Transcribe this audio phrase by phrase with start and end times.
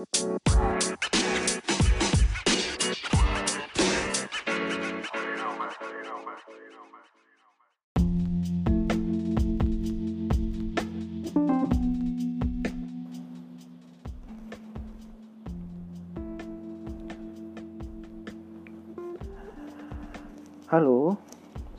[0.00, 0.16] Halo,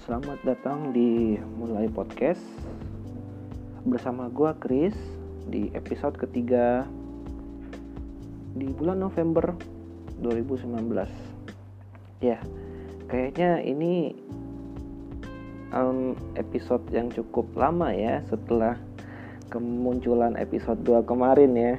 [0.06, 2.46] selamat datang di Mulai Podcast.
[3.82, 4.94] Bersama gua Chris
[5.50, 6.86] di episode ketiga
[8.56, 9.56] di bulan November
[10.20, 11.32] 2019
[12.22, 12.38] Ya,
[13.10, 14.14] kayaknya ini
[15.74, 18.78] um, episode yang cukup lama ya setelah
[19.50, 21.74] kemunculan episode 2 kemarin ya.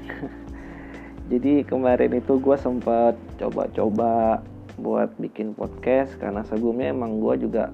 [1.30, 4.42] Jadi kemarin itu gue sempat coba-coba
[4.83, 7.70] buat bikin podcast karena sebelumnya emang gue juga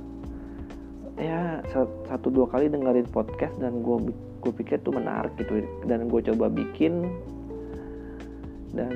[1.16, 1.64] ya
[2.06, 4.12] satu dua kali dengerin podcast dan gue
[4.44, 7.10] gue pikir tuh menarik gitu dan gue coba bikin
[8.78, 8.94] dan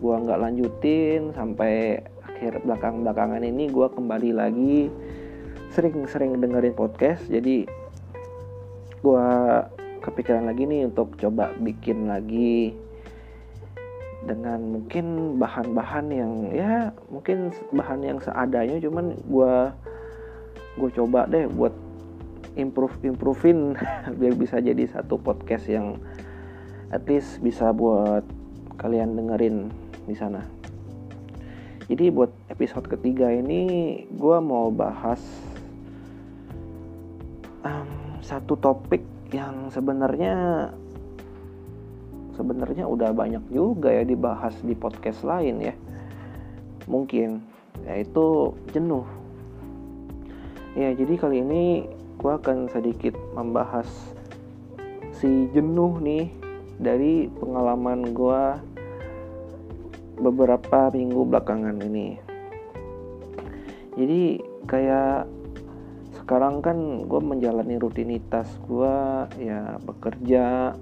[0.00, 4.88] gue nggak lanjutin sampai akhir belakang belakangan ini gue kembali lagi
[5.76, 7.26] sering-sering dengerin podcast.
[7.28, 7.68] Jadi
[9.04, 9.26] gue
[10.00, 12.72] kepikiran lagi nih untuk coba bikin lagi
[14.24, 18.80] dengan mungkin bahan-bahan yang ya mungkin bahan yang seadanya.
[18.80, 19.54] Cuman gue
[20.80, 21.74] gue coba deh buat
[22.54, 23.74] improve improvein
[24.18, 25.98] biar bisa jadi satu podcast yang
[26.94, 28.22] at least bisa buat
[28.78, 29.70] kalian dengerin
[30.04, 30.42] di sana.
[31.84, 35.20] Jadi buat episode ketiga ini gue mau bahas
[37.60, 37.88] um,
[38.24, 39.04] satu topik
[39.36, 40.68] yang sebenarnya
[42.34, 45.74] sebenarnya udah banyak juga ya dibahas di podcast lain ya.
[46.88, 47.44] Mungkin
[47.84, 49.04] yaitu jenuh.
[50.72, 51.84] Ya jadi kali ini
[52.16, 53.86] gue akan sedikit membahas
[55.20, 56.43] si jenuh nih
[56.78, 58.42] dari pengalaman gue
[60.18, 62.18] beberapa minggu belakangan ini.
[63.94, 65.26] Jadi kayak
[66.24, 68.96] sekarang kan gue menjalani rutinitas gue
[69.44, 70.72] ya bekerja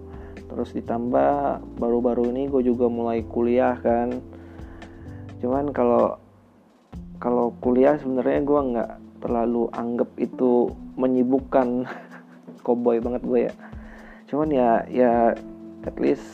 [0.52, 4.20] terus ditambah baru-baru ini gue juga mulai kuliah kan.
[5.40, 6.20] Cuman kalau
[7.18, 8.90] kalau kuliah sebenarnya gue nggak
[9.24, 11.88] terlalu anggap itu menyibukkan.
[12.64, 13.54] Koboi banget gue ya.
[14.30, 15.34] Cuman ya ya
[15.86, 16.24] at least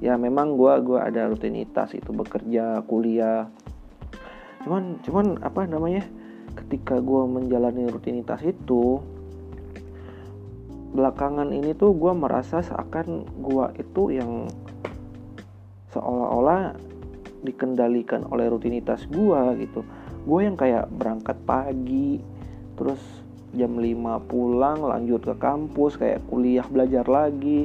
[0.00, 3.48] ya memang gue gua ada rutinitas itu bekerja kuliah.
[4.64, 6.04] Cuman cuman apa namanya
[6.56, 9.00] ketika gue menjalani rutinitas itu
[10.96, 14.48] belakangan ini tuh gue merasa seakan gue itu yang
[15.92, 16.72] seolah-olah
[17.44, 19.84] dikendalikan oleh rutinitas gue gitu.
[20.26, 22.18] Gue yang kayak berangkat pagi
[22.76, 23.00] terus
[23.56, 27.64] jam 5 pulang lanjut ke kampus kayak kuliah belajar lagi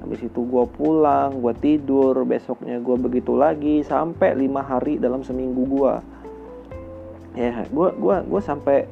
[0.00, 5.68] habis itu gue pulang gue tidur besoknya gue begitu lagi sampai lima hari dalam seminggu
[5.68, 5.94] gue
[7.36, 8.88] ya gue gua gue sampai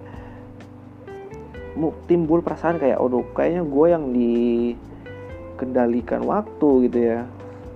[2.10, 7.22] timbul perasaan kayak aduh kayaknya gue yang dikendalikan waktu gitu ya.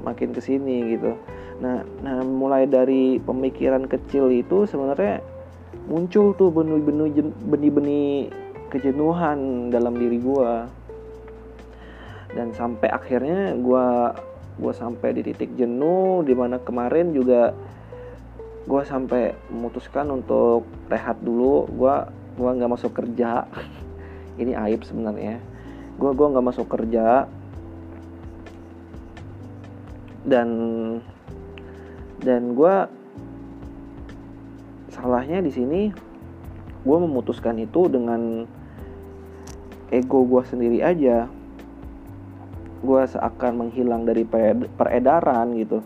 [0.03, 1.15] Makin ke sini gitu.
[1.63, 5.23] Nah nah mulai dari pemikiran kecil itu sebenarnya
[5.87, 8.35] muncul tuh benih-benih benih-benih
[8.75, 10.67] kejenuhan dalam diri gue
[12.33, 13.87] dan sampai akhirnya gue
[14.61, 17.53] gue sampai di titik jenuh di mana kemarin juga
[18.63, 21.67] gue sampai memutuskan untuk rehat dulu.
[21.69, 21.95] Gue
[22.39, 23.45] gue nggak masuk kerja.
[24.41, 25.43] Ini aib sebenarnya.
[25.99, 27.27] Gue gue nggak masuk kerja.
[30.23, 30.49] Dan
[32.23, 32.75] dan gue
[34.95, 35.83] salahnya di sini
[36.87, 38.47] gue memutuskan itu dengan
[39.91, 41.27] ego gue sendiri aja
[42.83, 44.27] gue seakan menghilang dari
[44.77, 45.81] peredaran gitu.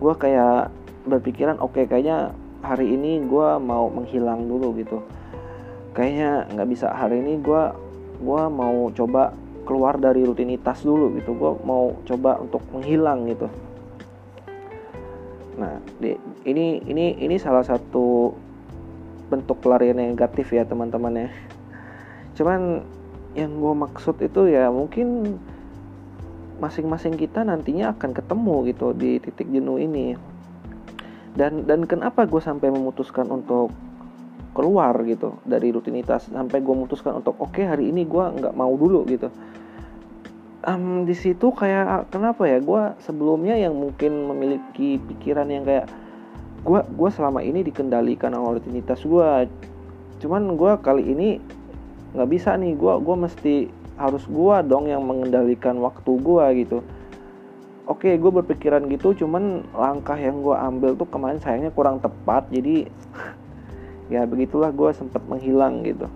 [0.00, 0.72] Gue kayak
[1.04, 2.32] berpikiran oke okay, kayaknya
[2.64, 5.04] hari ini gue mau menghilang dulu gitu.
[5.92, 6.88] Kayaknya nggak bisa.
[6.90, 7.62] Hari ini gue
[8.18, 9.36] gue mau coba
[9.68, 11.36] keluar dari rutinitas dulu gitu.
[11.36, 13.46] Gue mau coba untuk menghilang gitu.
[15.60, 16.16] Nah di,
[16.48, 18.32] ini ini ini salah satu
[19.28, 21.30] bentuk pelarian negatif ya teman-teman ya.
[22.38, 22.80] Cuman
[23.36, 25.36] yang gue maksud itu ya mungkin
[26.58, 30.18] masing-masing kita nantinya akan ketemu gitu di titik jenuh ini.
[31.38, 33.70] Dan dan kenapa gue sampai memutuskan untuk
[34.58, 36.26] keluar gitu dari rutinitas?
[36.26, 39.30] Sampai gue memutuskan untuk oke okay, hari ini gue nggak mau dulu gitu.
[40.66, 42.58] Um, di situ kayak kenapa ya?
[42.58, 45.86] Gue sebelumnya yang mungkin memiliki pikiran yang kayak
[46.66, 49.46] gue gue selama ini dikendalikan oleh rutinitas gue
[50.18, 51.38] cuman gue kali ini
[52.18, 52.74] nggak bisa nih.
[52.74, 53.56] Gue gue mesti
[53.98, 56.78] harus gue dong yang mengendalikan waktu gue gitu.
[57.90, 62.86] Oke gue berpikiran gitu cuman langkah yang gue ambil tuh kemarin sayangnya kurang tepat jadi
[64.14, 66.06] ya begitulah gue sempat menghilang gitu.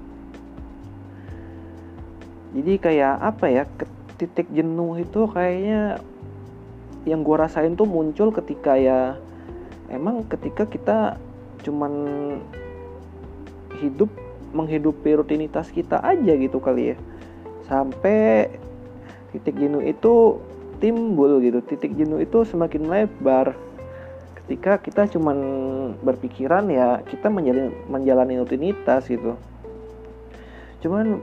[2.52, 3.64] Jadi kayak apa ya
[4.20, 5.98] titik jenuh itu kayaknya
[7.02, 9.18] yang gue rasain tuh muncul ketika ya
[9.90, 11.18] emang ketika kita
[11.66, 11.92] cuman
[13.82, 14.12] hidup
[14.52, 16.96] menghidupi rutinitas kita aja gitu kali ya
[17.66, 18.50] sampai
[19.32, 20.38] titik jenuh itu
[20.82, 21.62] timbul gitu.
[21.62, 23.54] Titik jenuh itu semakin lebar
[24.42, 25.38] ketika kita cuman
[26.02, 27.30] berpikiran ya kita
[27.88, 29.38] menjalani rutinitas gitu.
[30.82, 31.22] Cuman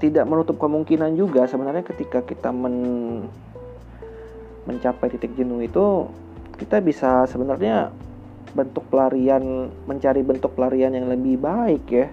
[0.00, 3.28] tidak menutup kemungkinan juga sebenarnya ketika kita men
[4.64, 6.08] mencapai titik jenuh itu
[6.56, 7.92] kita bisa sebenarnya
[8.52, 12.06] bentuk pelarian mencari bentuk pelarian yang lebih baik ya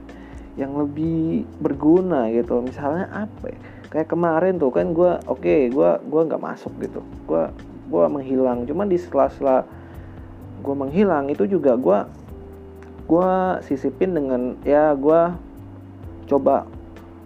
[0.57, 2.59] yang lebih berguna gitu.
[2.65, 3.59] Misalnya apa ya?
[3.87, 6.99] kayak kemarin tuh kan gue oke okay, gue gue nggak masuk gitu.
[7.29, 7.47] Gue
[7.87, 8.67] gue menghilang.
[8.67, 9.63] Cuman di sela-sela
[10.59, 11.99] gue menghilang itu juga gue
[13.07, 13.31] gue
[13.63, 15.31] sisipin dengan ya gue
[16.27, 16.67] coba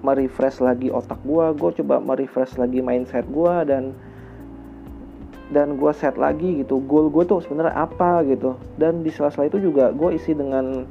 [0.06, 3.98] merefresh lagi otak gue gue coba merefresh lagi mindset gue dan
[5.52, 6.80] dan gue set lagi gitu.
[6.84, 8.56] Goal gue tuh sebenarnya apa gitu.
[8.80, 10.88] Dan di sela-sela itu juga gue isi dengan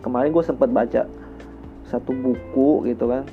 [0.00, 1.04] kemarin gue sempat baca
[1.88, 3.24] satu buku gitu kan.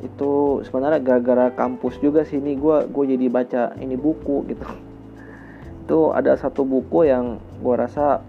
[0.00, 4.66] Itu sebenarnya gara-gara kampus juga sih ini gue gue jadi baca ini buku gitu.
[5.86, 8.22] Itu ada satu buku yang gue rasa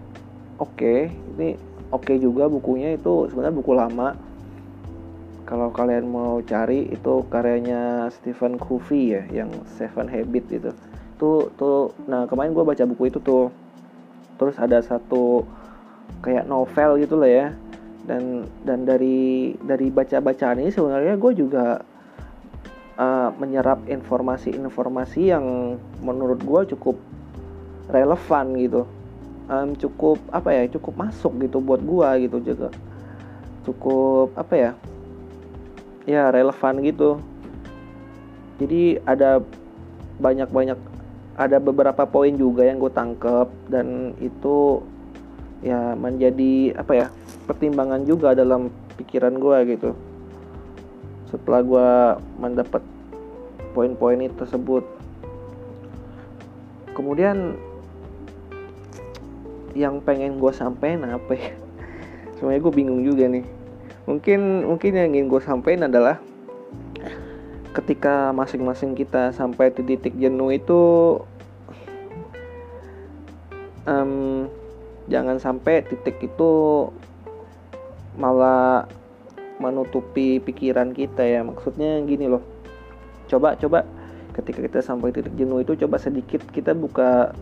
[0.58, 1.54] oke okay, ini
[1.94, 2.98] oke okay juga bukunya.
[2.98, 4.08] Itu sebenarnya buku lama.
[5.48, 9.48] Kalau kalian mau cari itu karyanya Stephen Covey ya yang
[9.80, 10.70] Seven Habit itu.
[11.16, 13.48] Tuh tuh nah kemarin gue baca buku itu tuh.
[14.38, 15.42] Terus ada satu
[16.22, 17.46] kayak novel gitu lah ya
[18.08, 21.84] dan dan dari dari baca bacaan ini sebenarnya gue juga
[22.96, 26.96] uh, menyerap informasi-informasi yang menurut gue cukup
[27.92, 28.82] relevan gitu.
[29.48, 32.68] Um, cukup apa ya cukup masuk gitu buat gue gitu juga.
[33.68, 34.70] Cukup apa ya
[36.08, 37.20] ya relevan gitu.
[38.58, 39.44] Jadi ada
[40.18, 40.80] banyak-banyak
[41.38, 44.82] ada beberapa poin juga yang gue tangkep dan itu
[45.62, 47.06] ya menjadi apa ya
[47.48, 48.68] pertimbangan juga dalam
[49.00, 49.90] pikiran gue gitu.
[51.32, 51.88] Setelah gue
[52.36, 52.84] mendapat
[53.72, 54.84] poin-poin itu tersebut.
[56.92, 57.56] Kemudian
[59.72, 61.52] yang pengen gue sampaikan apa ya?
[62.36, 63.44] Sebenarnya gue bingung juga nih.
[64.04, 66.20] Mungkin mungkin yang ingin gue sampaikan adalah
[67.72, 70.80] ketika masing-masing kita sampai di titik jenuh itu
[73.86, 74.48] um,
[75.08, 76.50] jangan sampai titik itu
[78.18, 78.90] malah
[79.62, 81.40] menutupi pikiran kita ya.
[81.46, 82.42] Maksudnya gini loh.
[83.30, 83.86] Coba coba.
[84.34, 87.34] Ketika kita sampai titik jenuh itu coba sedikit kita buka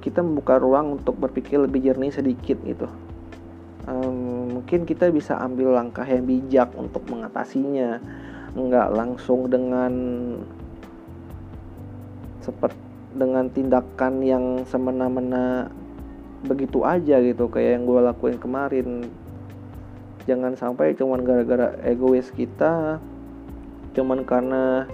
[0.00, 2.88] kita membuka ruang untuk berpikir lebih jernih sedikit gitu.
[3.84, 8.00] Um, mungkin kita bisa ambil langkah yang bijak untuk mengatasinya.
[8.56, 9.92] Nggak langsung dengan
[12.40, 15.72] seperti dengan tindakan yang semena-mena
[16.46, 19.10] begitu aja gitu kayak yang gue lakuin kemarin
[20.28, 23.00] jangan sampai cuman gara-gara egois kita
[23.96, 24.84] cuman karena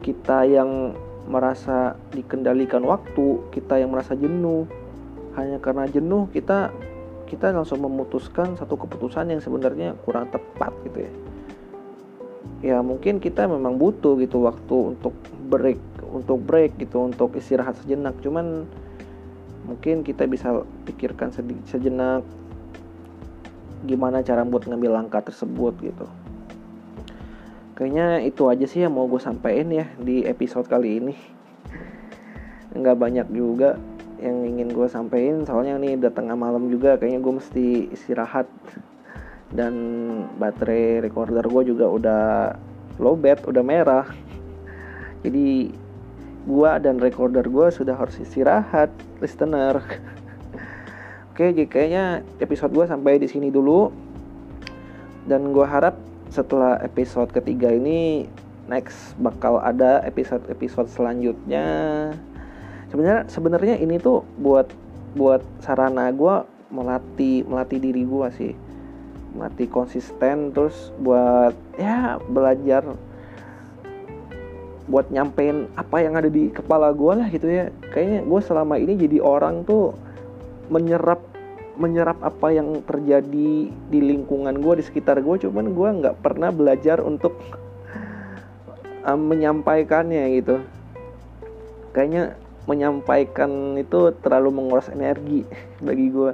[0.00, 0.96] kita yang
[1.28, 4.64] merasa dikendalikan waktu kita yang merasa jenuh.
[5.36, 6.72] Hanya karena jenuh kita
[7.30, 11.12] kita langsung memutuskan satu keputusan yang sebenarnya kurang tepat gitu ya.
[12.60, 15.14] Ya mungkin kita memang butuh gitu waktu untuk
[15.46, 15.78] break
[16.10, 18.18] untuk break gitu untuk istirahat sejenak.
[18.24, 18.66] Cuman
[19.68, 21.30] mungkin kita bisa pikirkan
[21.68, 22.26] sejenak
[23.84, 26.06] gimana cara buat ngambil langkah tersebut gitu.
[27.80, 31.16] Kayaknya itu aja sih yang mau gue sampaikan ya di episode kali ini.
[32.76, 33.80] Nggak banyak juga
[34.20, 38.44] yang ingin gue sampaikan soalnya nih udah tengah malam juga kayaknya gue mesti istirahat.
[39.50, 39.74] Dan
[40.36, 42.24] baterai recorder gue juga udah
[43.00, 44.06] low bed udah merah.
[45.24, 45.72] Jadi
[46.44, 49.80] gue dan recorder gue sudah harus istirahat listener
[51.30, 52.04] oke jadi kayaknya
[52.42, 53.90] episode gue sampai di sini dulu.
[55.24, 55.94] Dan gue harap
[56.30, 58.26] setelah episode ketiga ini
[58.70, 61.66] next bakal ada episode-episode selanjutnya.
[62.90, 64.70] Sebenarnya sebenarnya ini tuh buat
[65.18, 68.52] buat sarana gue melatih melatih diri gue sih.
[69.34, 72.82] Mati konsisten terus buat ya belajar
[74.90, 77.70] buat nyampein apa yang ada di kepala gue lah gitu ya.
[77.90, 79.94] Kayaknya gue selama ini jadi orang tuh
[80.70, 81.20] menyerap
[81.80, 87.00] menyerap apa yang terjadi di lingkungan gue di sekitar gue cuman gue nggak pernah belajar
[87.00, 87.40] untuk
[89.04, 90.60] um, menyampaikannya gitu.
[91.96, 92.36] Kayaknya
[92.68, 95.48] menyampaikan itu terlalu menguras energi
[95.86, 96.30] bagi gue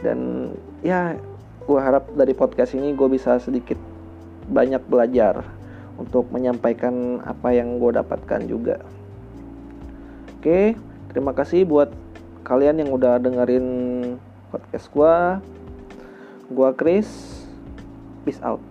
[0.00, 0.50] dan
[0.80, 1.14] ya
[1.66, 3.76] gue harap dari podcast ini gue bisa sedikit
[4.46, 5.42] banyak belajar
[6.00, 8.80] untuk menyampaikan apa yang gue dapatkan juga.
[10.40, 10.72] Oke
[11.12, 12.05] terima kasih buat
[12.46, 13.66] kalian yang udah dengerin
[14.54, 15.14] podcast gue
[16.54, 17.10] gue Chris
[18.22, 18.62] peace out.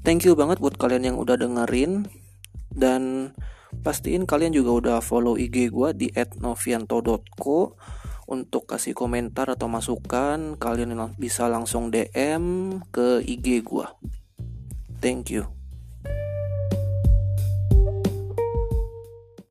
[0.00, 2.08] Thank you banget buat kalian yang udah dengerin.
[2.72, 3.36] Dan
[3.84, 6.08] pastiin kalian juga udah follow IG gue di
[6.40, 7.76] @novianto.co
[8.28, 13.86] untuk kasih komentar atau masukan kalian bisa langsung DM ke IG gue.
[15.00, 15.57] Thank you.